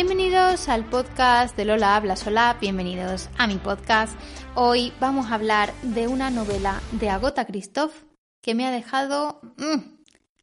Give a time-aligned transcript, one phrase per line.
[0.00, 4.16] Bienvenidos al podcast de Lola Habla Sola, bienvenidos a mi podcast.
[4.54, 8.04] Hoy vamos a hablar de una novela de Agota Christoph
[8.40, 9.78] que me ha dejado mm,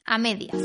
[0.03, 0.57] a medias.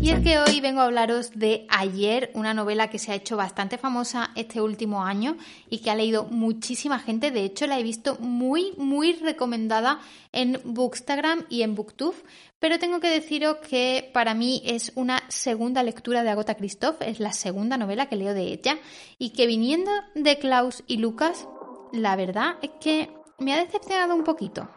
[0.00, 3.36] Y es que hoy vengo a hablaros de Ayer, una novela que se ha hecho
[3.36, 5.36] bastante famosa este último año
[5.68, 7.30] y que ha leído muchísima gente.
[7.30, 10.00] De hecho, la he visto muy, muy recomendada
[10.32, 12.16] en Bookstagram y en Booktube.
[12.58, 17.20] Pero tengo que deciros que para mí es una segunda lectura de Agota Christoph, es
[17.20, 18.78] la segunda novela que leo de ella
[19.18, 21.48] y que viniendo de Klaus y Lucas,
[21.92, 24.68] la verdad es que me ha decepcionado un poquito.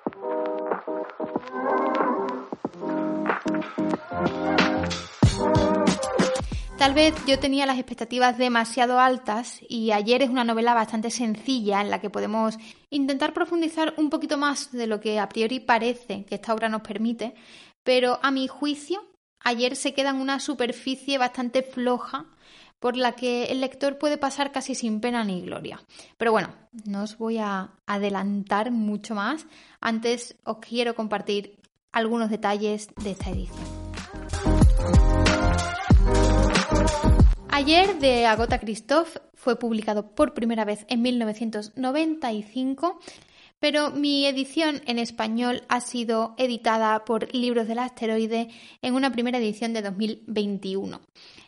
[6.77, 11.81] Tal vez yo tenía las expectativas demasiado altas y ayer es una novela bastante sencilla
[11.81, 12.57] en la que podemos
[12.89, 16.81] intentar profundizar un poquito más de lo que a priori parece que esta obra nos
[16.81, 17.33] permite,
[17.83, 19.01] pero a mi juicio
[19.39, 22.27] ayer se queda en una superficie bastante floja
[22.79, 25.81] por la que el lector puede pasar casi sin pena ni gloria.
[26.17, 26.53] Pero bueno,
[26.85, 29.47] no os voy a adelantar mucho más.
[29.79, 31.57] Antes os quiero compartir
[31.91, 33.84] algunos detalles de esta edición.
[37.49, 42.99] Ayer de Agota Christoph fue publicado por primera vez en 1995,
[43.59, 48.49] pero mi edición en español ha sido editada por Libros del Asteroide
[48.81, 50.99] en una primera edición de 2021.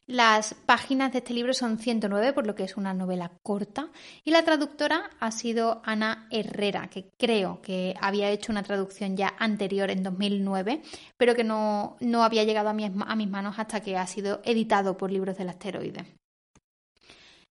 [0.08, 3.92] Las páginas de este libro son 109, por lo que es una novela corta,
[4.24, 9.36] y la traductora ha sido Ana Herrera, que creo que había hecho una traducción ya
[9.38, 10.82] anterior en 2009,
[11.18, 14.96] pero que no, no había llegado a, a mis manos hasta que ha sido editado
[14.96, 16.06] por Libros del Asteroide.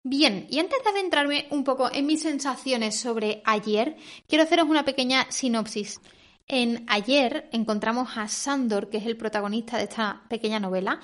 [0.03, 3.97] Bien, y antes de adentrarme un poco en mis sensaciones sobre ayer,
[4.27, 6.01] quiero haceros una pequeña sinopsis.
[6.47, 10.99] En ayer encontramos a Sandor, que es el protagonista de esta pequeña novela,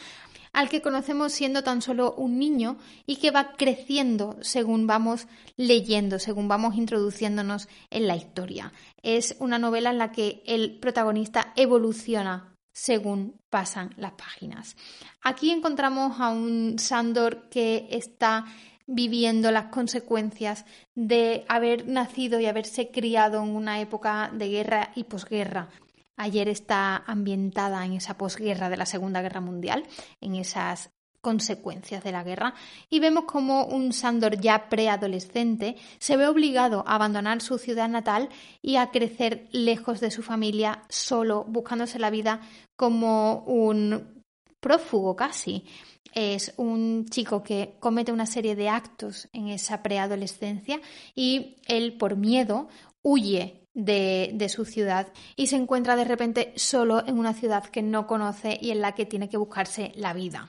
[0.55, 5.27] al que conocemos siendo tan solo un niño y que va creciendo según vamos
[5.57, 8.73] leyendo, según vamos introduciéndonos en la historia.
[9.03, 14.77] Es una novela en la que el protagonista evoluciona según pasan las páginas.
[15.23, 18.47] Aquí encontramos a un Sandor que está
[18.87, 25.05] viviendo las consecuencias de haber nacido y haberse criado en una época de guerra y
[25.05, 25.69] posguerra.
[26.17, 29.85] Ayer está ambientada en esa posguerra de la Segunda Guerra Mundial,
[30.21, 32.55] en esas consecuencias de la guerra,
[32.91, 38.29] y vemos como un Sandor ya preadolescente se ve obligado a abandonar su ciudad natal
[38.63, 42.43] y a crecer lejos de su familia, solo, buscándose la vida
[42.77, 44.23] como un
[44.61, 45.65] prófugo casi.
[46.13, 50.81] Es un chico que comete una serie de actos en esa preadolescencia
[51.17, 52.69] y él, por miedo,
[53.03, 58.07] huye de, su ciudad y se encuentra de repente solo en una ciudad que no
[58.07, 60.49] conoce y en la que tiene que buscarse la vida.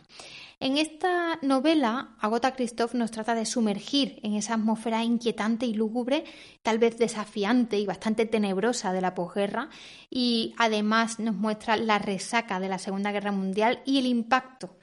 [0.61, 6.23] En esta novela, Agota Christoph nos trata de sumergir en esa atmósfera inquietante y lúgubre,
[6.63, 9.69] tal vez desafiante y bastante tenebrosa de la posguerra,
[10.09, 14.77] y además nos muestra la resaca de la Segunda Guerra Mundial y el impacto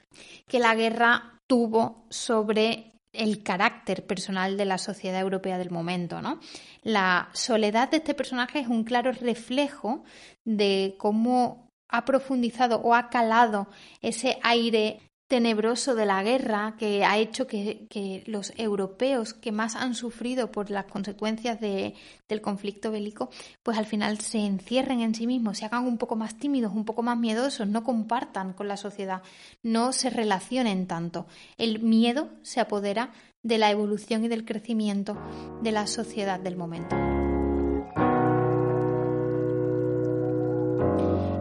[0.47, 6.39] que la guerra tuvo sobre el carácter personal de la sociedad europea del momento, ¿no?
[6.81, 10.03] La soledad de este personaje es un claro reflejo
[10.43, 13.67] de cómo ha profundizado o ha calado
[14.01, 14.99] ese aire
[15.33, 20.69] tenebroso de la guerra que ha hecho que, los europeos que más han sufrido por
[20.69, 23.31] las consecuencias del conflicto bélico,
[23.63, 26.85] pues al final se encierren en sí mismos, se hagan un poco más tímidos, un
[26.85, 29.23] poco más miedosos, no compartan con la sociedad,
[29.63, 31.25] no se relacionen tanto.
[31.57, 33.11] El miedo se apodera
[33.41, 35.17] de la evolución y del crecimiento
[35.63, 36.95] de la sociedad del momento.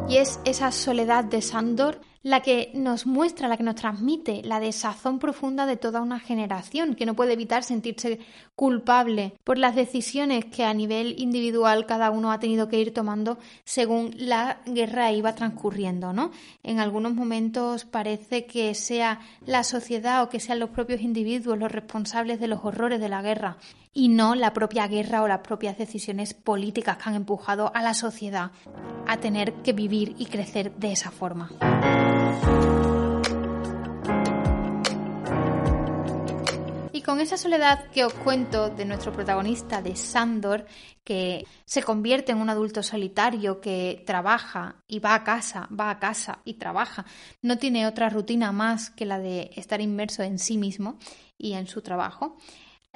[0.09, 4.61] Y es esa soledad de Sandor la que nos muestra, la que nos transmite la
[4.61, 8.21] desazón profunda de toda una generación que no puede evitar sentirse
[8.55, 13.39] culpable por las decisiones que a nivel individual cada uno ha tenido que ir tomando
[13.65, 16.31] según la guerra iba transcurriendo, ¿no?
[16.63, 21.73] En algunos momentos parece que sea la sociedad o que sean los propios individuos los
[21.73, 23.57] responsables de los horrores de la guerra
[23.93, 27.95] y no la propia guerra o las propias decisiones políticas que han empujado a la
[27.95, 28.53] sociedad
[29.07, 31.51] a tener que vivir y crecer de esa forma.
[36.93, 40.67] Y con esa soledad que os cuento de nuestro protagonista, de Sandor,
[41.05, 45.99] que se convierte en un adulto solitario que trabaja y va a casa, va a
[45.99, 47.05] casa y trabaja,
[47.41, 50.99] no tiene otra rutina más que la de estar inmerso en sí mismo
[51.39, 52.37] y en su trabajo,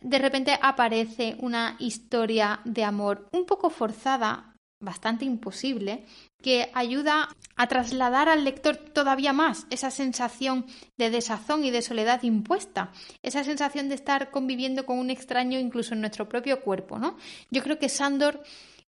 [0.02, 6.04] de repente aparece una historia de amor un poco forzada, bastante imposible,
[6.42, 10.66] que ayuda a trasladar al lector todavía más esa sensación
[10.98, 12.92] de desazón y de soledad impuesta,
[13.22, 17.16] esa sensación de estar conviviendo con un extraño incluso en nuestro propio cuerpo, ¿no?
[17.50, 18.42] Yo creo que Sandor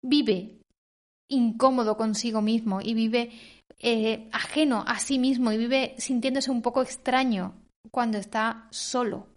[0.02, 0.58] vive
[1.28, 3.30] incómodo consigo mismo y vive
[3.78, 7.54] eh, ajeno a sí mismo y vive sintiéndose un poco extraño
[7.90, 9.35] cuando está solo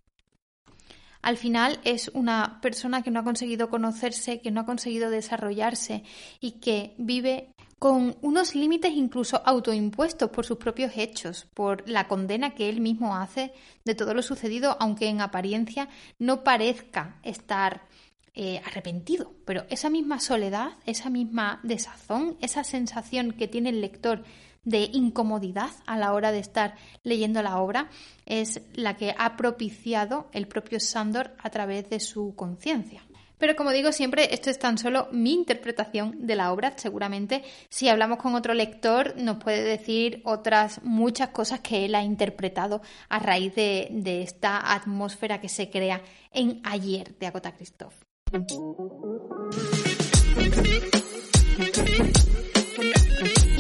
[1.22, 6.04] al final es una persona que no ha conseguido conocerse, que no ha conseguido desarrollarse
[6.40, 12.54] y que vive con unos límites incluso autoimpuestos por sus propios hechos, por la condena
[12.54, 13.54] que él mismo hace
[13.86, 15.88] de todo lo sucedido, aunque en apariencia
[16.20, 17.88] no parezca estar
[18.36, 19.34] eh, arrepentido.
[19.46, 24.24] Pero esa misma soledad, esa misma desazón, esa sensación que tiene el lector
[24.64, 27.90] de incomodidad a la hora de estar leyendo la obra
[28.26, 33.04] es la que ha propiciado el propio Sandor a través de su conciencia.
[33.40, 36.74] Pero como digo siempre, esto es tan solo mi interpretación de la obra.
[36.76, 42.04] Seguramente si hablamos con otro lector nos puede decir otras muchas cosas que él ha
[42.04, 46.02] interpretado a raíz de, de esta atmósfera que se crea
[46.32, 47.96] en Ayer de Agota Christoph.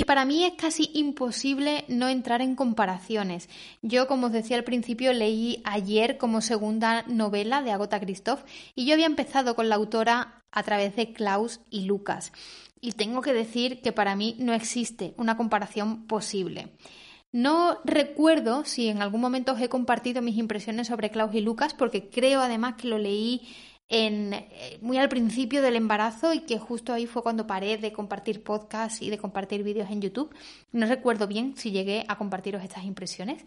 [0.10, 3.48] Para mí es casi imposible no entrar en comparaciones.
[3.84, 8.42] Yo, como os decía al principio, leí ayer como segunda novela de Agota Christoph
[8.74, 12.34] y yo había empezado con la autora a través de Klaus y Lucas.
[12.82, 16.74] Y tengo que decir que para mí no existe una comparación posible.
[17.32, 21.76] No recuerdo si en algún momento os he compartido mis impresiones sobre Klaus y Lucas,
[21.76, 23.44] porque creo además que lo leí
[23.90, 27.92] en, eh, muy al principio del embarazo y que justo ahí fue cuando paré de
[27.92, 30.34] compartir podcasts y de compartir vídeos en YouTube.
[30.72, 33.44] No recuerdo bien si llegué a compartiros estas impresiones.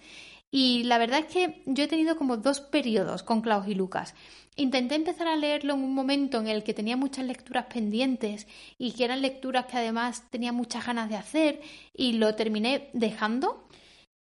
[0.51, 4.15] Y la verdad es que yo he tenido como dos periodos con Klaus y Lucas.
[4.57, 8.47] Intenté empezar a leerlo en un momento en el que tenía muchas lecturas pendientes
[8.77, 11.61] y que eran lecturas que además tenía muchas ganas de hacer
[11.95, 13.67] y lo terminé dejando.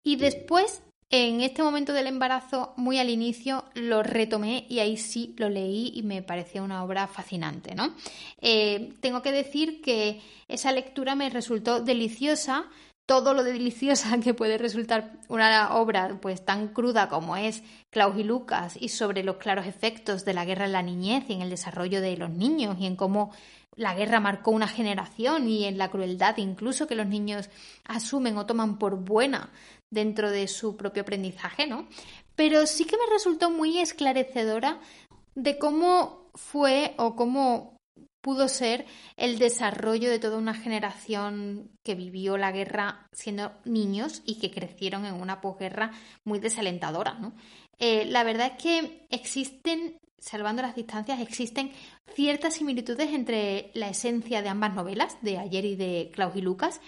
[0.04, 5.36] Y después en este momento del embarazo, muy al inicio, lo retomé y ahí sí
[5.38, 7.94] lo leí y me pareció una obra fascinante, ¿no?
[8.40, 12.70] Eh, tengo que decir que esa lectura me resultó deliciosa,
[13.06, 18.24] todo lo deliciosa que puede resultar una obra pues tan cruda como es Klaus y
[18.24, 21.50] Lucas y sobre los claros efectos de la guerra en la niñez y en el
[21.50, 23.34] desarrollo de los niños y en cómo
[23.76, 27.50] la guerra marcó una generación y en la crueldad incluso que los niños
[27.84, 29.50] asumen o toman por buena
[29.92, 31.88] dentro de su propio aprendizaje, ¿no?
[32.36, 34.80] Pero sí que me resultó muy esclarecedora
[35.36, 37.78] de cómo fue o cómo
[38.22, 38.86] pudo ser
[39.18, 45.06] el desarrollo de toda una generación que vivió la guerra siendo niños y que crecieron
[45.06, 45.92] en una posguerra
[46.24, 47.18] muy desalentadora.
[47.80, 51.72] Eh, la verdad es que existen, salvando las distancias, existen
[52.14, 56.80] ciertas similitudes entre la esencia de ambas novelas, de Ayer y de Klaus y Lucas,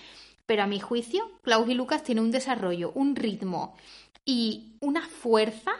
[0.45, 3.75] pero a mi juicio, Klaus y Lucas tiene un desarrollo, un ritmo
[4.25, 5.71] y una fuerza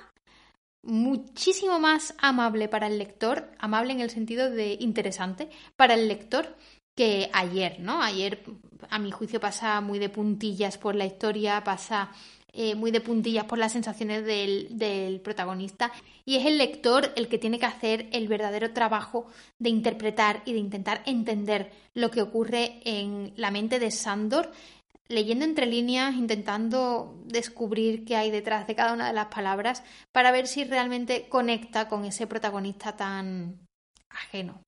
[0.83, 6.55] muchísimo más amable para el lector, amable en el sentido de interesante para el lector
[6.95, 8.01] que ayer, ¿no?
[8.01, 8.43] Ayer,
[8.89, 12.11] a mi juicio, pasa muy de puntillas por la historia, pasa
[12.55, 15.91] eh, muy de puntillas por las sensaciones del, del, protagonista
[16.23, 19.25] y es el lector el que tiene que hacer el verdadero trabajo
[19.57, 24.51] de interpretar y de intentar entender lo que ocurre en la mente de Sandor,
[25.07, 30.31] leyendo entre líneas, intentando descubrir qué hay detrás de cada una de las palabras para
[30.31, 33.65] ver si realmente conecta con ese protagonista tan
[34.09, 34.61] ajeno.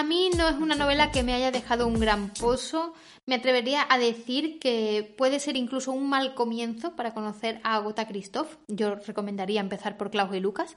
[0.00, 2.94] A mí no es una novela que me haya dejado un gran pozo.
[3.26, 8.08] Me atrevería a decir que puede ser incluso un mal comienzo para conocer a Agota
[8.08, 8.56] Christoph.
[8.66, 10.74] Yo recomendaría empezar por Klaus y Lucas.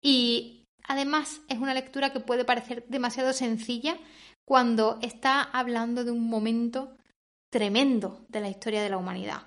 [0.00, 3.98] Y además es una lectura que puede parecer demasiado sencilla
[4.46, 6.96] cuando está hablando de un momento
[7.50, 9.42] tremendo de la historia de la humanidad.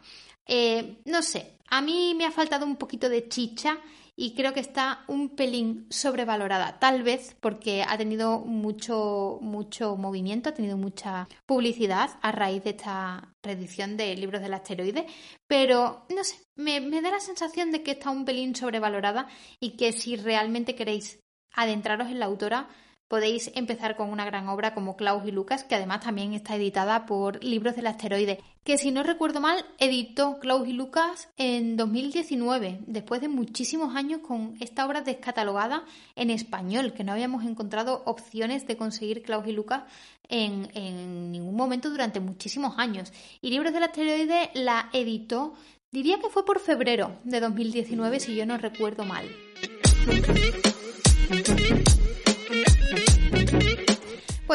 [0.46, 3.80] Eh, no sé, a mí me ha faltado un poquito de chicha
[4.18, 10.50] y creo que está un pelín sobrevalorada, tal vez porque ha tenido mucho, mucho movimiento,
[10.50, 15.06] ha tenido mucha publicidad a raíz de esta reedición de libros del asteroide,
[15.48, 19.28] pero no sé, me, me da la sensación de que está un pelín sobrevalorada
[19.60, 21.20] y que si realmente queréis
[21.54, 22.70] adentraros en la autora,
[23.08, 27.06] podéis empezar con una gran obra como Klaus y Lucas, que además también está editada
[27.06, 32.80] por Libros del Asteroide, que si no recuerdo mal, editó Klaus y Lucas en 2019,
[32.88, 35.86] después de muchísimos años con esta obra descatalogada
[36.16, 39.84] en español, que no habíamos encontrado opciones de conseguir Klaus y Lucas
[40.28, 43.14] en, ningún momento durante muchísimos años.
[43.40, 45.54] Y Libros del Asteroide la editó,
[45.92, 49.30] diría que fue por febrero de 2019, si yo no recuerdo mal.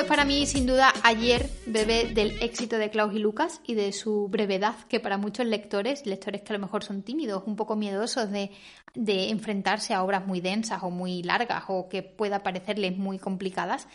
[0.00, 3.92] Pues para mí, sin duda, ayer bebé del éxito de Klaus y Lucas y de
[3.92, 7.76] su brevedad, que para muchos lectores, lectores que a lo mejor son tímidos, un poco
[7.76, 8.50] miedosos de,
[8.94, 13.88] de enfrentarse a obras muy densas o muy largas o que pueda parecerles muy complicadas,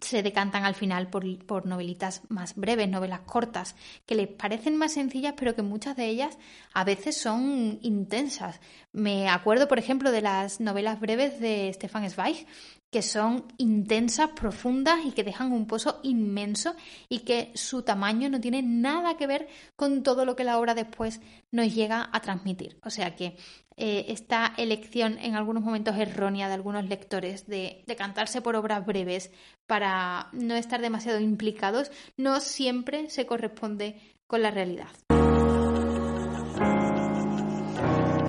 [0.00, 4.92] se decantan al final por, por, novelitas más breves, novelas cortas, que les parecen más
[4.92, 6.38] sencillas, pero que muchas de ellas
[6.72, 8.60] a veces son intensas.
[8.92, 12.46] Me acuerdo, por ejemplo, de las novelas breves de Stefan Zweig,
[12.92, 16.76] que son intensas, profundas y que dejan un pozo inmenso
[17.08, 20.74] y que su tamaño no tiene nada que ver con todo lo que la obra
[20.74, 22.78] después nos llega a transmitir.
[22.84, 23.38] O sea que
[23.76, 29.30] eh, esta elección en algunos momentos errónea de algunos lectores de decantarse por obras breves
[29.66, 34.88] para no estar demasiado implicados no siempre se corresponde con la realidad.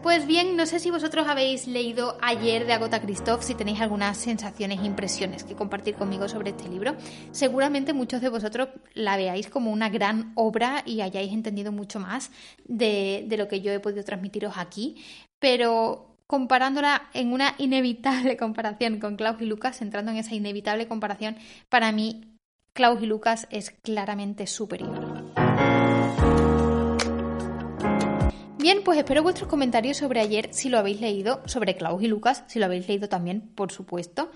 [0.04, 4.18] Pues bien, no sé si vosotros habéis leído ayer de Agota Christoph, si tenéis algunas
[4.18, 6.98] sensaciones e impresiones que compartir conmigo sobre este libro.
[7.32, 12.32] Seguramente muchos de vosotros la veáis como una gran obra y hayáis entendido mucho más
[12.66, 15.02] de, de lo que yo he podido transmitiros aquí,
[15.40, 21.38] pero comparándola en una inevitable comparación con Klaus y Lucas, entrando en esa inevitable comparación,
[21.70, 22.38] para mí
[22.74, 25.13] Klaus y Lucas es claramente superior.
[28.64, 32.46] Bien, pues espero vuestros comentarios sobre ayer, si lo habéis leído, sobre Klaus y Lucas,
[32.48, 34.32] si lo habéis leído también, por supuesto.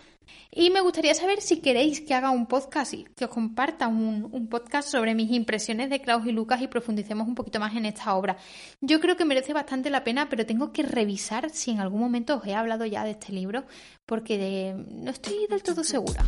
[0.51, 4.49] Y me gustaría saber si queréis que haga un podcast y que os comparta un,
[4.49, 8.13] podcast sobre mis impresiones de Klaus y Lucas y profundicemos un poquito más en esta
[8.15, 8.35] obra.
[8.81, 12.35] Yo creo que merece bastante la pena, pero tengo que revisar si en algún momento
[12.35, 13.63] os he hablado ya de este libro,
[14.05, 16.25] porque no estoy del todo segura.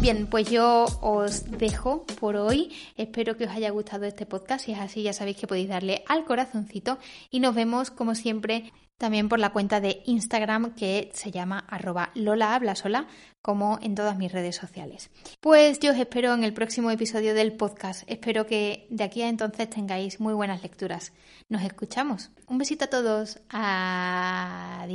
[0.00, 2.72] Bien, pues yo os dejo por hoy.
[2.96, 4.64] Espero que os haya gustado este podcast.
[4.64, 6.98] Si es así, ya sabéis que podéis darle al corazoncito.
[7.30, 12.10] Y nos vemos, como siempre, también por la cuenta de Instagram que se llama arroba
[12.14, 13.08] Lola Sola,
[13.42, 15.10] como en todas mis redes sociales.
[15.40, 18.04] Pues yo os espero en el próximo episodio del podcast.
[18.06, 21.12] Espero que de aquí a entonces tengáis muy buenas lecturas.
[21.48, 22.30] Nos escuchamos.
[22.46, 23.40] Un besito a todos.
[23.48, 24.92] Adiós.